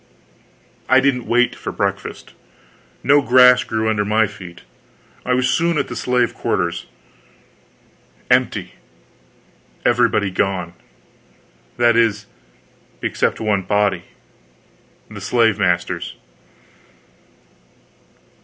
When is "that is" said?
11.77-12.25